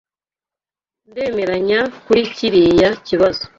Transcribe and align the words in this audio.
Ndemeranya 1.09 1.79
kuri 2.03 2.21
kiriya 2.35 2.89
kibazo. 3.07 3.43